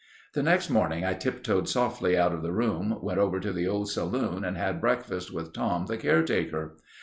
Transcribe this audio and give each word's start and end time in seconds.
The 0.33 0.41
next 0.41 0.71
morning 0.71 1.05
I 1.05 1.13
tiptoed 1.13 1.69
softly 1.69 2.17
out 2.17 2.33
of 2.33 2.41
the 2.41 2.51
room, 2.51 2.97
went 3.03 3.19
over 3.19 3.39
to 3.39 3.53
the 3.53 3.67
old 3.67 3.91
saloon 3.91 4.43
and 4.43 4.57
had 4.57 4.81
breakfast 4.81 5.31
with 5.31 5.53
Tom, 5.53 5.85
the 5.85 5.95
caretaker. 5.97 6.75